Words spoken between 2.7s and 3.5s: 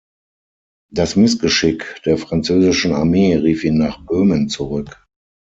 Armee